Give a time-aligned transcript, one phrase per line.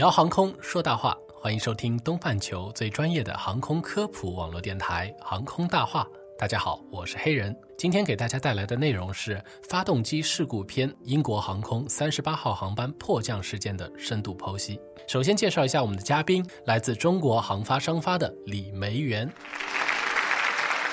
[0.00, 6.02] 聊航空说大话，欢迎收听东半球最专业的航空科普网络电台《航空大话》。
[6.38, 7.54] 大家好，我是黑人。
[7.76, 14.80] 今天给大家带来的内容是发动机事故篇——英国航空三十八号航班迫降事件的深度剖析。
[15.06, 19.30] 首先介绍一下我们的嘉宾，来自中国航发商发的李梅元。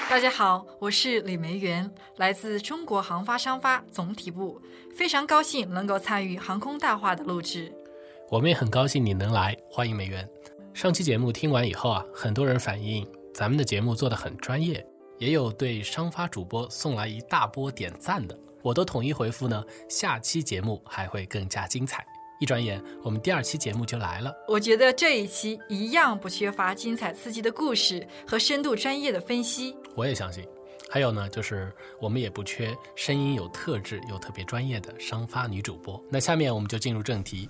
[0.09, 4.61] 大家好，我是李梅元，来自中国航发商发总体部，
[4.93, 7.73] 非常高兴能够参与航空大话的录制。
[8.29, 10.27] 我们也很高兴你能来，欢迎美元。
[10.73, 14.85] 上期节目听完以后啊，很多人反映咱们的节目做得很专业，
[15.17, 22.05] 也有对商发主播送来一大波点赞的，我都统一回复呢，下期节目还会更加精彩。
[22.41, 24.33] 一转眼，我们第二期节目就来了。
[24.49, 29.73] 我觉得这一期一样不缺乏精彩刺激的故事和深度专业的分析。
[29.95, 30.45] 我也相信。
[30.89, 36.01] 还有呢，就是我们也不缺声音有特质又特别专业的商发女主播。
[36.09, 37.49] 那下面我们就进入正题。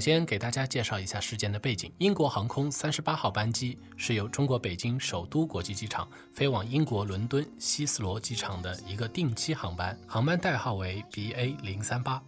[0.00, 1.92] 首先给大家介绍一下事件的背景。
[1.98, 12.18] 英国航空三十八号班机是由中国北京首都国际机场飞往英国伦敦希斯罗机场的一个定期航班，航班代号为 BA 零三八。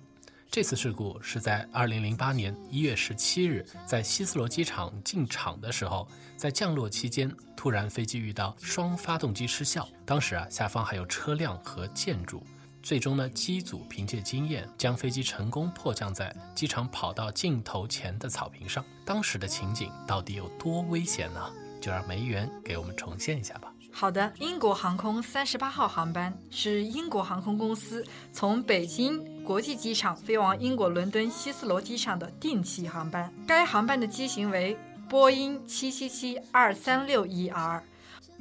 [0.51, 6.07] 这次事故是在二零零八年一月十七日，在希斯罗机场进场的时候，
[6.37, 12.45] 在降落期间，突然飞机遇到双发动机失效，当时啊，下方还有车辆和建筑。
[12.83, 18.85] 最终呢，机组凭借经验，将飞机成功迫降在机场跑道尽头前的草坪上。
[19.05, 21.41] 当时的情景到底有多危险呢？
[21.81, 23.73] 就让梅园给我们重现一下吧。
[23.91, 33.33] 好的，英国航空三十八号航班是英国航空公司从北京国际机场飞往英国伦敦希斯罗机场的定期航班。
[33.47, 34.77] 该航班的机型为
[35.09, 37.81] 波音七七七二三六 ER，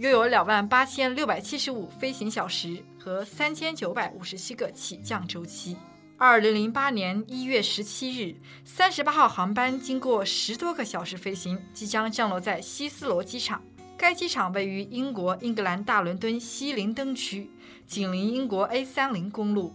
[0.02, 5.78] 拥有两万八千六百七十五飞行小时和三千九百五十七个起降周期。
[6.18, 8.36] 二零零八年一月十七日，
[8.66, 13.62] 三十八号航班经过十多个小时飞行，即将降落在希斯罗机场。
[13.96, 17.52] 该机场位于英国英格兰大伦敦西林登区，
[17.86, 19.72] 紧邻英国 A 三零公路。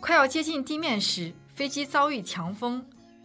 [0.00, 2.82] 快要接近地面时，飞机遭遇强风，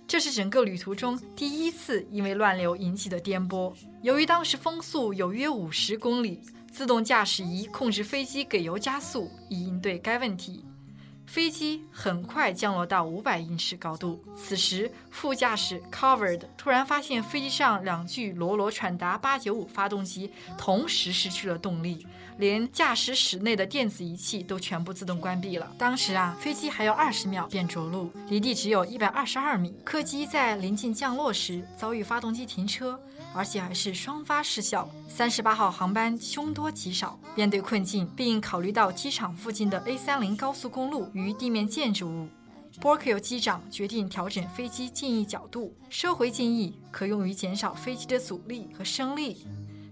[0.08, 3.74] 这是整个旅途中第一次因为乱流引起的颠簸。
[4.04, 6.40] 由于当时风速有约五十公里，
[6.72, 10.64] 自动驾驶仪控制飞机给油加速，以应对该问题。
[11.26, 14.24] 飞机很快降落到五百英尺高度。
[14.36, 22.06] 此时，副驾驶 Covered 突然发现飞机上两具罗罗传达895发动机同时失去了动力，
[22.38, 25.72] 连驾驶室内的电子仪器都全部自动关闭了。
[25.78, 29.76] 当时啊，飞机还有二十秒便着陆，离地只有一百二十二米。
[29.84, 33.00] 客机在临近降落时遭遇发动机停车。
[33.36, 34.90] 而且还是双发失效。
[35.10, 42.28] 三十八号航班凶多吉少，面对困境，并考虑到机场附近的 A 三零高速公路与地面建筑物
[42.82, 49.46] b o r k i l 机长决定调整飞机襟翼角度，收回襟翼可用于减少飞机的阻力和升力。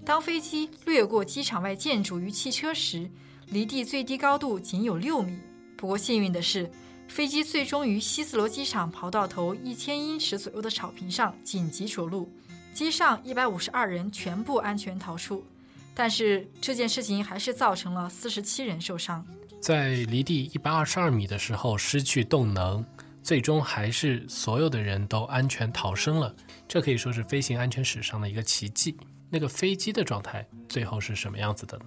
[0.06, 3.10] 当飞机掠过机场外建筑与汽车时，
[3.48, 5.38] 离地最低高度仅有六米。
[5.78, 6.70] 不过幸运的是，
[7.08, 12.30] 飞机最终于希斯罗机场跑道头一千英尺左右的草坪上紧急着陆。
[12.74, 15.46] 机上一百五十二人全部安全逃出，
[15.94, 19.26] 但是这件事情还是造成了四十七人受伤。
[19.62, 22.84] 在离地一百二十二米的时候失去动能，
[23.22, 26.36] 最终还是所有的人都安全逃生了，
[26.68, 28.98] 这可以说是飞行安全史上的一个奇迹。
[29.30, 31.86] 那个飞机的状态最后是什么样子的呢？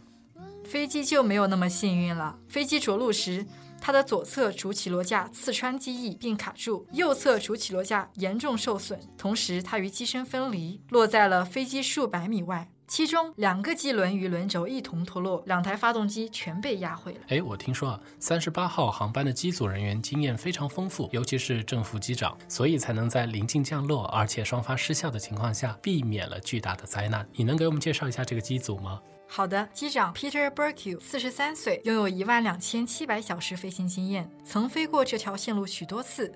[0.67, 2.39] 飞机就没有那么幸运了。
[2.49, 3.47] 飞机着陆时。
[3.79, 12.69] 它的左侧主起落架刺穿机翼并卡住，右侧主起落架严重受损，同时它与机身分离，落在了飞机数百米外。
[12.89, 17.21] 其中两个机轮与轮轴一同脱落，两台发动机全被压毁了。
[17.29, 27.29] 哎，我听说啊，三十八号航班的机组人员经验非常丰富，尤其是正副机长，所以才能在临近降落而且双发失效的情况下，避免了巨大的灾难。
[27.35, 29.01] 你能给我们介绍一下这个机组吗？
[29.29, 36.33] 好的，机长 Peter Burke 四十三岁，拥有一万两千七百小时飞行经验，曾飞过这条线路许多次。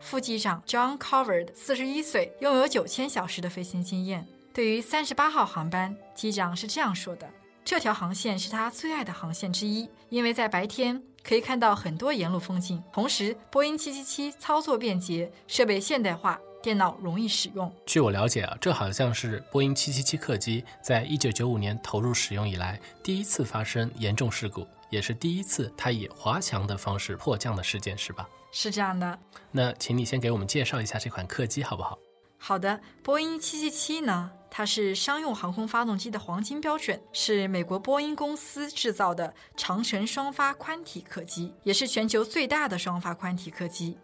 [0.00, 4.26] 副机长 John Coverd 四十一岁，拥有九千小时的飞行经验。
[4.52, 7.28] 对于三十八号航班，机长是这样说的
[7.64, 16.40] ：“这条航线是他最爱的航线之一，因为在白天可以看到很多沿路风景，同时波音777操作便捷，设备现代化。
[16.62, 17.72] 电脑容易使用。
[17.86, 28.28] 据我了解啊，这好像是波音777客机在一九九五年投入使用以来第一次发生严重事故，也是第一次它以滑翔的方式迫降的事件，是吧？
[28.52, 29.18] 是这样的。
[29.50, 31.98] 那请你先给我们介绍一下这款客机好不好？
[32.38, 43.98] 好的，波音777呢，它是商用航空发动机的黄金标准，是美国波音公司制造的长程双发宽体客机，也是全球最大的双发宽体客机。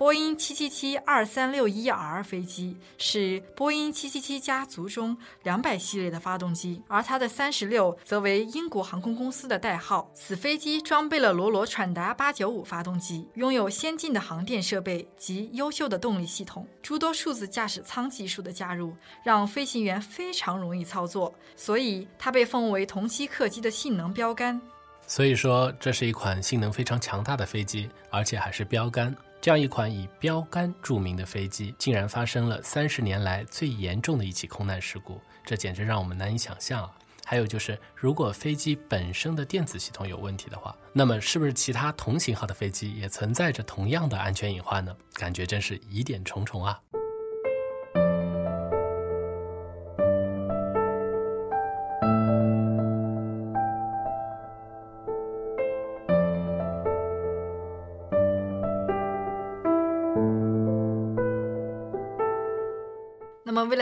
[0.00, 10.10] 波音 777-2361R 飞机是波音777家族中两百系列的发动机，而它的36则为英国航空公司的代号。
[10.14, 16.66] 此飞机装备了罗罗传达895发动机，拥有先进的航电设备及优秀的动力系统。
[16.80, 24.58] 诸多数字驾驶舱技术的加入，让飞行员非常容易操作，所以它被奉为同期客机的性能标杆。
[25.06, 29.14] 所以说，这是一款性能非常强大的飞机，而且还是标杆。
[29.40, 36.90] 这样一款以标杆著名的飞机，竟然发生了三十年来最严重的一起空难事故，这简直让我们难以想象啊！
[37.24, 44.94] 还有就是，如果飞机本身的电子系统有问题的话，那么是不是其他同型号的飞机也存在着同样的安全隐患呢？
[45.14, 46.78] 感觉真是疑点重重啊！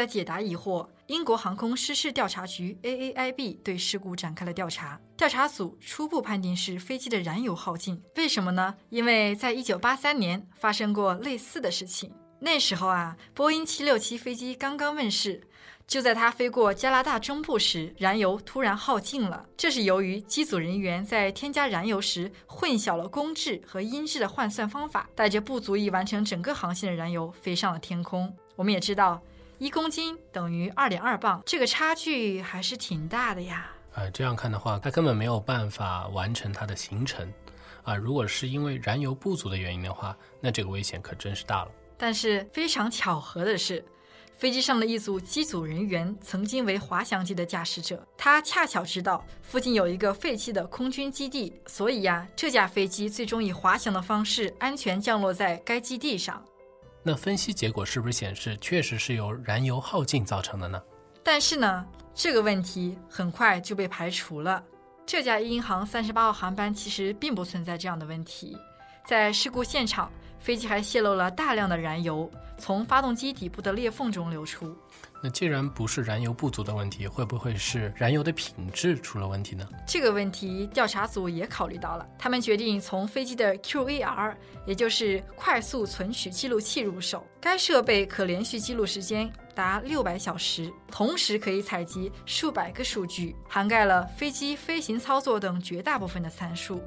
[0.09, 4.99] 解答疑惑，英国航空失事调查局 （AAIB） 对事故展开了调查。
[5.17, 8.01] 调查组初步判定是飞机的燃油耗尽。
[8.17, 8.75] 为什么呢？
[8.89, 12.11] 因为在1983年发生过类似的事情。
[12.41, 15.43] 那时候啊，波音767飞机刚刚问世，
[15.89, 19.45] 就在它飞过加拿大中部时，燃油突然耗尽了。
[19.57, 28.33] 这是由于机组人员在添加燃油时混淆了公制和音质的换算方法，带着不足以完成整个航线的燃油飞上了天空。
[28.55, 29.21] 我们也知道。
[29.59, 33.69] 一公斤等于二点二磅，这个差距还是挺大的呀。
[33.95, 37.33] 呃，这样看的话，它根本没有办法完成它的行程。
[37.83, 41.71] 啊，如果是因为燃油不足的原因的话，那这个危险可真是大了。
[41.97, 43.85] 但是非常巧合的是，
[44.37, 56.41] 飞机上的一组机组人员曾经为滑翔机的驾驶者，他恰巧知道附近有一个废弃的空军基地，所以呀，这架飞机最终以滑翔的方式安全降落在该基地上。
[57.03, 60.83] 那分析结果是不是显示确实是由燃油耗尽造成的呢？
[61.23, 61.85] 但是呢，
[62.15, 64.63] 这个问题很快就被排除了。
[65.07, 68.57] 这架英航三十八号航班其实并不存在这样的问题。
[69.07, 74.77] 在事故现场，飞机还泄漏了大量的燃油，从发动机底部的裂缝中流出。
[75.21, 79.69] 那既然不是燃油不足的问题，会不会是燃油的品质出了问题呢？
[79.87, 84.35] 这个问题调查组也考虑到了，他们决定从飞机的 QAR，
[84.65, 87.27] 也就是快速存取记录器入手。
[87.41, 96.83] 该设备可连续记录时间达六百小时，同时可以采集数百个数据，涵盖了飞机飞行操作等绝大部分的参数。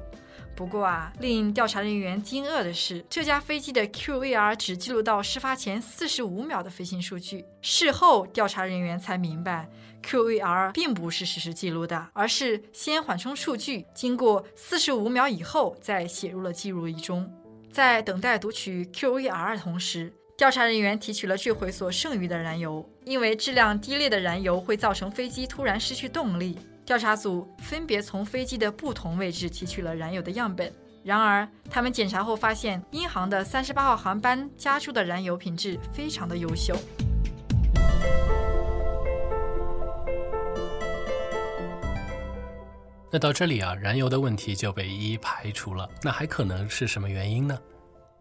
[0.54, 7.44] 不过啊，令调查人员惊愕的是，这架飞机的 QVR 只记录到事发前四十五秒的飞行数据。
[7.60, 9.68] 事后，调查人员才明白
[10.04, 17.28] ，QVR 并不是实时记录的，而是先缓冲数据，经过四十五秒以后再写入了记录仪中。
[17.72, 26.58] 在等待读取 QVR 的同时，调查人员提取了坠毁所剩余的燃油，因为质量低劣的燃油会造成飞机突然失去动力。
[26.84, 30.72] 调查组分别从飞机的不同位置提取了燃油的样本，
[31.04, 36.76] 然而他们检查后发现，英航的三十八号航班加注的燃油品质非常的优秀。
[43.10, 45.88] 那到这里啊，燃油的问题就被一一排除了。
[46.02, 47.58] 那还可能是什么原因呢？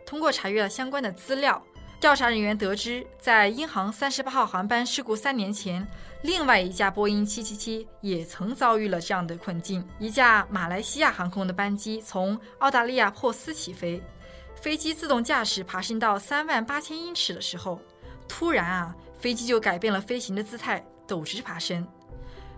[0.06, 1.62] 通过查阅了相关的资料。
[2.02, 5.88] 调查人员得知，在英航三十八号航班事故三年前，
[6.24, 9.88] 另外一架波音七七七也曾遭遇了这样的困境。
[10.00, 14.02] 一架马来西亚航空的班机从澳大利亚珀斯起飞，
[14.56, 17.80] 飞机自动驾驶爬升到三万八千英尺的时候，
[18.28, 21.88] 突然啊，飞机就改变了飞行的姿态，陡直爬升。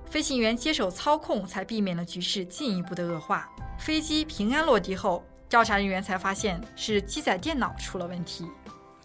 [0.05, 3.49] 飞行员接手操控，才避免了局势进一步的恶化。
[3.77, 8.47] 飞机平安落地后，调查人员才发现是机载电脑出了问题。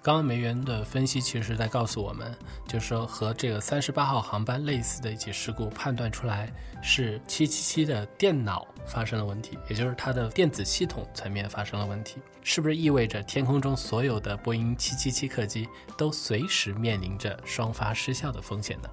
[0.09, 2.35] 刚刚梅园的分析其实是在告诉我们，
[2.67, 6.51] 就是说和这个三十八号航班类似的一起事故，判断出来
[6.81, 18.89] 是七七七的电脑发生了问题，也就是它的电子系统层面发生了问题，是不是意味着天空中所有的波音七七七客机都随时面临着双发失效的风险呢？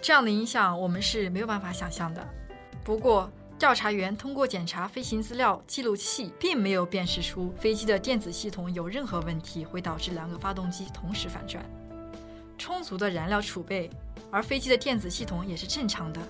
[0.00, 2.24] 这样的影响我们是没有办法想象的。
[2.84, 11.64] 不过，调查员通过检查飞行资料记录器，并没有辨识出飞机的电子系统有任何问题会导致两个发动机同时反转。
[12.58, 13.88] 充足的燃料储备，
[14.30, 16.20] 而飞机的电子系统也是正常的。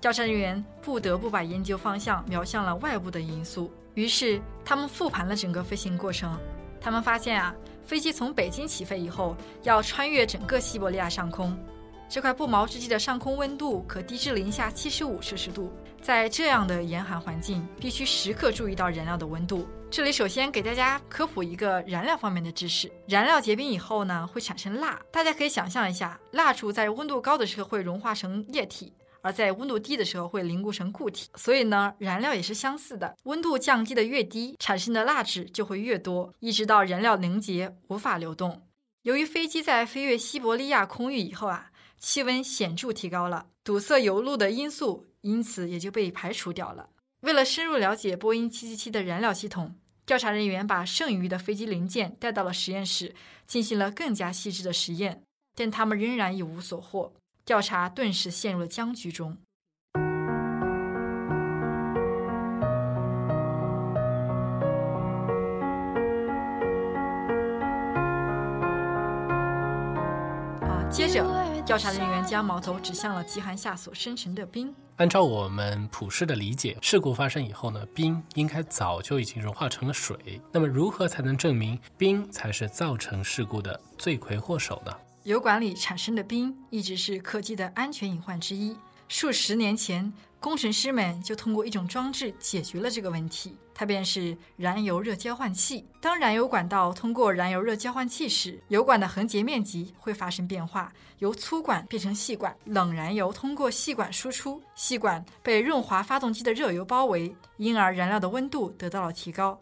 [0.00, 6.36] 调查人员不得不把研究方向瞄向了外部的因素，于是他们复盘了整个飞行过程。
[6.80, 11.56] 他们发现啊，飞机从北京起飞以后，要穿越整个西伯利亚上空。
[12.10, 19.68] 这块不毛之地的上空温度可低至零下七十五摄氏度，在这样的严寒环境，必须时刻注意到燃料的温度。
[19.90, 24.98] 这里首先给大家科普一个燃料方面的知识：燃料结冰以后呢，会产生蜡。
[25.12, 31.28] 大家可以想象一下，蜡烛在温度高的时候会融化成液体，而在温度低的时候会凝固成固体。
[31.34, 38.62] 所以呢，燃料也是相似的，温度降低的越低，产生的蜡质就会越多，一直到燃料凝结无法流动。
[39.02, 41.70] 由于飞机在飞越西伯利亚空域以后啊。
[41.98, 46.90] 气温显著提高了，堵塞油路的因素因此也就被排除掉了。
[47.20, 49.74] 为了深入了解波音777的燃料系统，
[50.06, 53.14] 调查人员把剩余的飞机零件带到了实验室，
[53.46, 55.22] 进行了更加细致的实验，
[55.56, 57.12] 但他们仍然一无所获，
[57.44, 59.36] 调查顿时陷入了僵局中。
[70.62, 71.57] 啊，接着。
[71.68, 74.74] 调查人员将矛头指向了极寒下所生成的冰。
[74.96, 80.40] 按照我们普世的理解，事故发生以后呢，冰应该早就已经融化成了水。
[80.50, 84.90] 那么，如何才能证明冰才是造成事故的罪魁祸首呢？
[85.24, 88.74] 油管里产生的冰一直是客机的安全隐患之一。
[89.08, 93.56] 数十年前，工程师们就通过一种装置解决了这个问题。
[93.74, 95.86] 它便是燃油热交换器。
[96.00, 102.54] 当燃油管道通过燃油热交换器时，油管的横截面积会发生变化，由粗管变成细管。
[102.64, 109.60] 冷燃油通过细管输出，细管被润滑发动机的热油包围，因而燃料的温度得到了提高。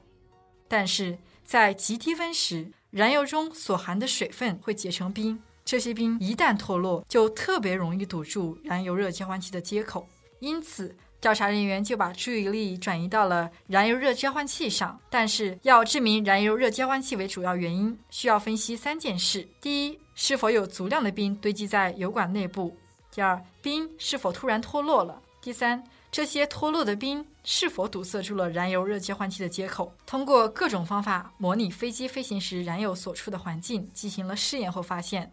[0.67, 10.09] 但是在极低温时，燃油中所含的水分会结成冰，这些冰一旦脱落，就特别容易堵住燃油热交换器的接口，
[10.39, 10.97] 因此。
[11.19, 22.71] 调查人员就把注意力转移到了燃油热交换器上，但是要证明燃油热交换器为主要原因，需要分析三件事：第一，是否有足量的冰堆积在油管内部；
[23.11, 25.83] 第二，冰是否突然脱落了；第三，
[26.13, 29.93] 这些脱落的冰是否堵塞住了燃油热交换器的接口。
[30.07, 35.33] 通过各种方法模拟飞机飞行时燃油所处的环境进行了试验后发现。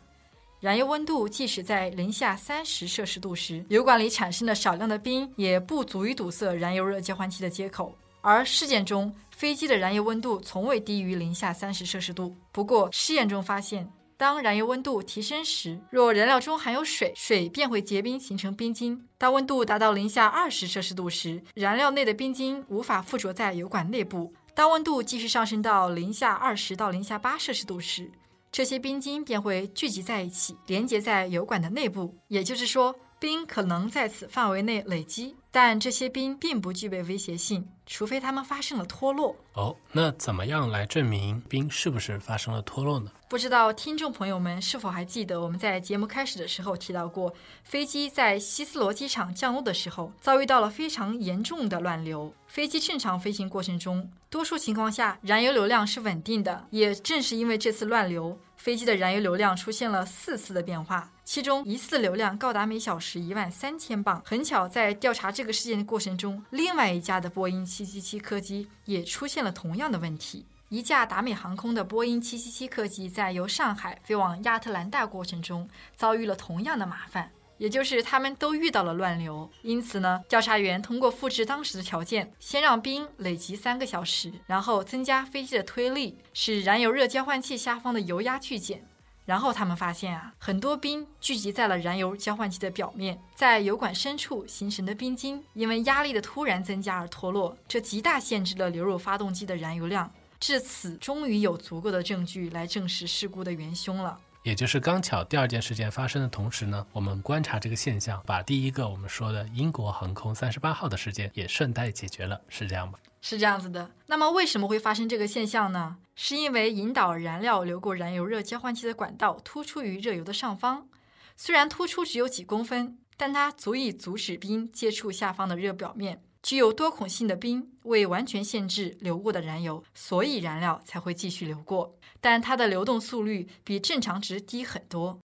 [0.64, 7.94] 燃油温度即使在零下三十摄氏度时，油管里产生的少量的冰也不足以堵塞燃油热交换器的接口。
[8.22, 12.34] 而试验中，飞机的燃油温度从未低于零下三十摄氏度。
[12.54, 28.10] 不过，试验中发现，当燃油温度提升时，若燃料中含有水，水便会结冰形成冰晶；当温度达到零下二十摄氏度时，燃料内的冰晶无法附着在油管内部；当温度继续上升到零下二十到零下八摄氏度时，
[28.54, 32.16] 这些冰晶便会聚集在一起，连接在油管的内部。
[32.28, 39.36] 也就是说，冰可能在此范围内累积，但这些冰并不具备威胁性，除非它们发生了脱落。
[39.54, 43.10] 哦，那怎么样来证明冰是不是发生了脱落呢？
[43.34, 52.32] 不知道听众朋友们是否还记得，我们在节目开始的时候提到过，飞机在希斯罗机场降落的时候，遭遇到了非常严重的乱流。
[52.46, 56.68] 飞机正常飞行过程中，多数情况下燃油流量是稳定的。
[56.70, 64.22] 也正是因为这次乱流，飞机的燃油流量出现了四次的变化，其中一次的流量高达每小时一万三千磅。
[64.24, 70.46] 很巧，在调查这个事件的过程中，另外一架的波音777客机也出现了同样的问题。
[70.74, 79.48] 一架达美航空的波音777客机在由上海飞往亚特兰大过程中遭遇了同样的麻烦，也就是他们都遇到了乱流。
[79.62, 88.84] 因此呢，调查员通过复制当时的条件，先让冰累积三个小时，然后增加飞机的推力，使燃油热交换器下方的油压剧减。
[89.26, 100.12] 然后他们发现啊，很多冰聚集在了燃油交换器的表面，在油管深处形成的冰晶，因为压力的突然增加而脱落，这极大限制了流入发动机的燃油量。
[100.46, 104.20] 至此，终于有足够的证据来证实事故的元凶了。
[104.44, 113.00] 也就是刚巧第二件事件发生的同时呢，我们观察这个现象，把第一个我们说的英国航空三十八号的事件也顺带解决了，是这样吗？
[113.22, 113.90] 是这样子的。
[114.08, 115.96] 那么为什么会发生这个现象呢？
[116.14, 120.90] 是因为引导燃料流过燃油热交换器的管道突出于热油的上方，
[121.38, 126.20] 虽然突出只有几公分，但它足以阻止冰接触下方的热表面。
[126.44, 131.98] 具有多孔性的冰未完全限制流过的燃油所以燃料才会继续流过。
[132.20, 135.18] 但它的流动速率比正常值低很多。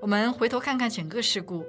[0.00, 1.64] 我们回头看看整个事故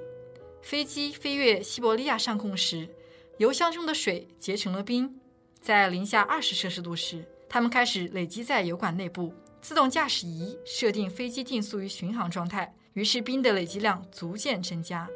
[0.62, 2.88] 飞机飞越西伯利亚上空时
[3.36, 5.20] 油箱中的水结成了冰
[5.64, 9.32] 在零下二十摄氏度时，它们开始累积在油管内部。
[9.62, 15.08] 自动驾驶仪设定飞机定速于巡航状态，于是冰的累积量逐渐增加。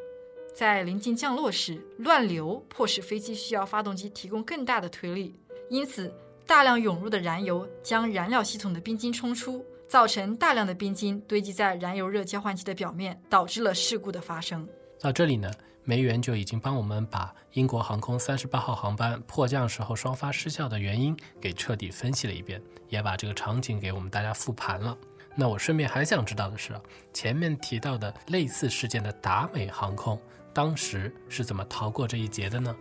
[0.55, 5.39] 在临近降落时，乱流迫使飞机需要发动机提供更大的推力，
[5.69, 6.11] 因此
[6.47, 14.67] 大量涌入的燃油将燃料系统的冰晶冲出，造成大量的冰晶堆积在燃油热交换器的表面，导致了事故的发生。
[14.99, 15.51] 到这里呢，
[15.89, 22.61] 梅园就已经帮我们把英国航空三十八号航班迫降时候双发失效的原因给彻底分析了一遍。
[22.91, 24.95] 也把这个场景给我们大家复盘了。
[25.35, 26.79] 那我顺便还想知道的是，
[27.15, 30.21] 前面提到的类似事件的达美航空，
[30.53, 32.77] 当时是怎么逃过这一劫的呢？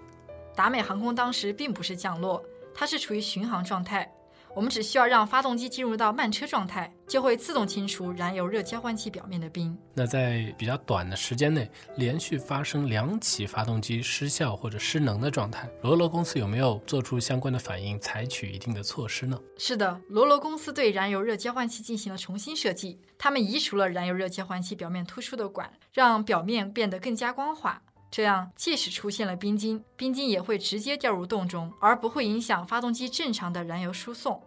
[0.53, 2.43] 达美航空当时并不是降落，
[2.75, 4.11] 它是处于巡航状态。
[4.55, 9.77] 我们只需要让发动机进入到慢车状态，就会自动清除燃油热交换器表面的冰。
[9.93, 19.39] 那在比较短的时间内，连续发生两起发动机失效或者失能的状态，罗罗公司有没有做出相关的反应，采取一定的措施呢？
[19.57, 27.81] 是的，罗罗公司对燃油热交换器进行了重新设计，他们移除了燃油热交换器表面突出的管，让表面变得更加光滑。
[28.09, 34.41] 这样，即使出现了冰晶，冰晶也会直接掉入洞中，而不会影响发动机正常的燃油输送。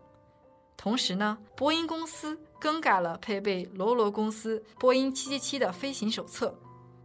[0.77, 6.59] 同时呢，波音公司更改了配备罗罗公司波音777的飞行手册，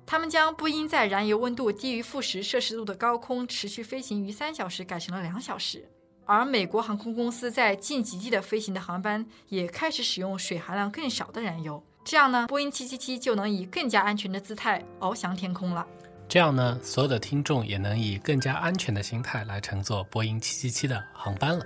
[0.05, 5.89] 他们将波音在燃油温度低于负十摄氏度的高空持续飞行逾三小时改成了两小时，
[6.25, 15.85] 而美国航空公司在近极地的飞行的航班也开始使用水含量更少的燃油，这样呢，波音777就能以更加安全的姿态翱翔天空了。
[16.27, 21.65] 这样呢，所有的听众也能以更加安全的心态来乘坐波音777的航班了。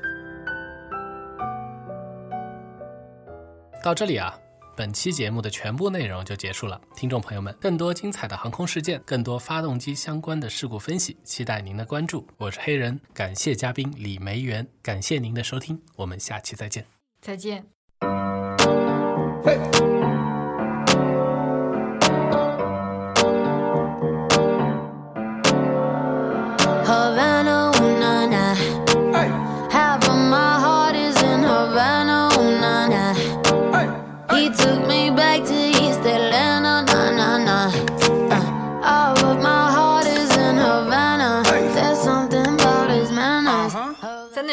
[3.82, 4.38] 到这里啊，
[4.76, 6.80] 本期节目的全部内容就结束了。
[6.96, 12.28] 听众朋友们，更多精彩的航空事件，更多发动机相关的事故分析，期待您的关注。
[12.38, 16.86] 我是黑人，感谢嘉宾李梅园，感谢您的收听，我们下期再见。
[17.22, 17.66] 再见。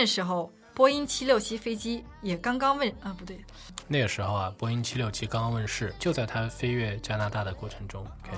[0.06, 3.38] 时候，波音七六七飞机也刚刚问啊，不对，
[3.88, 8.02] 那个时候啊，波音七六七刚刚问世，就在它飞越加拿大的过程中。
[8.02, 8.36] OK，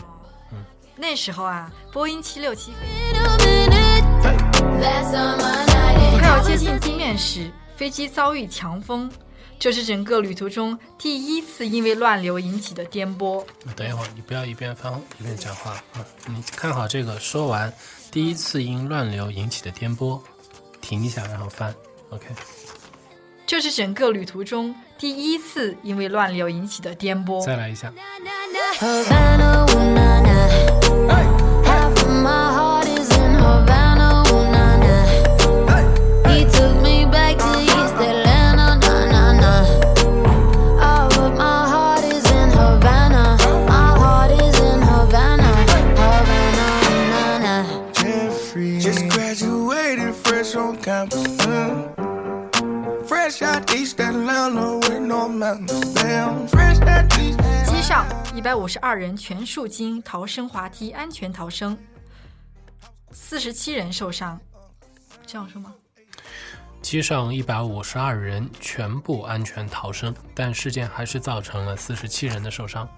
[0.52, 0.64] 嗯，
[0.96, 2.72] 那时候啊，波音七六七
[6.18, 9.10] 快要接近地面时，飞机遭遇强风，
[9.58, 13.44] 这是整个旅途中第一次因为乱流引起的颠簸。
[13.74, 16.04] 等一会儿，你不要一边翻一边讲话啊！
[16.26, 17.72] 你看好这个，说完，
[18.12, 20.20] 第一次因乱流引起的颠簸。
[20.88, 21.74] 停一下，然后翻
[22.08, 22.24] ，OK。
[23.46, 27.44] 这是整个旅途中第一次因为乱流引起的颠簸。
[27.44, 27.92] 再来一下。
[58.68, 61.76] 十二人全数经逃生滑梯安全逃生，
[63.10, 64.38] 四十七人受伤。
[65.26, 65.74] 这样说吗？
[66.80, 72.88] 机上一百五十二人全部安全逃生，但事件还是造成了四十七人的受伤，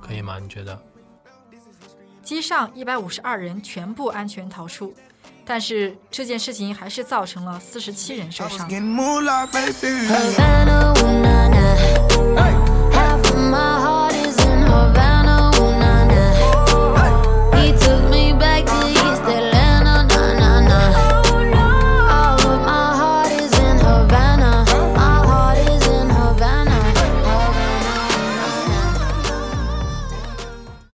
[0.00, 0.38] 可以吗？
[0.38, 0.80] 你觉得？
[2.22, 4.94] 机上一百五十二人全部安全逃出。
[5.44, 8.68] 但是这件事情还是造成了四十七人受伤。